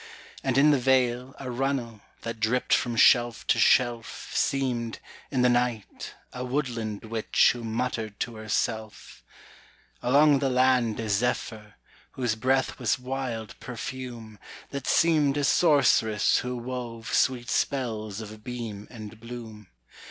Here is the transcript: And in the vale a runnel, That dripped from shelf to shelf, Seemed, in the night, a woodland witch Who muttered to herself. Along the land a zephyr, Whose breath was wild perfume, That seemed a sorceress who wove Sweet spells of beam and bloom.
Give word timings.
And 0.43 0.57
in 0.57 0.71
the 0.71 0.79
vale 0.79 1.35
a 1.39 1.51
runnel, 1.51 2.01
That 2.23 2.39
dripped 2.39 2.73
from 2.73 2.95
shelf 2.95 3.45
to 3.45 3.59
shelf, 3.59 4.31
Seemed, 4.33 4.97
in 5.29 5.43
the 5.43 5.47
night, 5.49 6.15
a 6.33 6.43
woodland 6.43 7.03
witch 7.05 7.51
Who 7.53 7.63
muttered 7.63 8.19
to 8.21 8.33
herself. 8.37 9.23
Along 10.01 10.39
the 10.39 10.49
land 10.49 10.99
a 10.99 11.07
zephyr, 11.07 11.75
Whose 12.13 12.33
breath 12.33 12.79
was 12.79 12.97
wild 12.97 13.53
perfume, 13.59 14.39
That 14.71 14.87
seemed 14.87 15.37
a 15.37 15.43
sorceress 15.43 16.39
who 16.39 16.57
wove 16.57 17.13
Sweet 17.13 17.51
spells 17.51 18.21
of 18.21 18.43
beam 18.43 18.87
and 18.89 19.19
bloom. 19.19 19.67